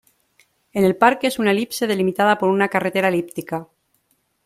El 0.73 0.95
parque 0.95 1.27
es 1.27 1.37
una 1.37 1.51
elipse 1.51 1.85
delimitada 1.85 2.39
por 2.39 2.49
una 2.49 2.69
carretera 2.69 3.09
elíptica. 3.09 3.67